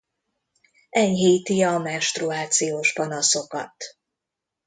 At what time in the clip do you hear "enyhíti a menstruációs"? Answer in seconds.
0.89-2.93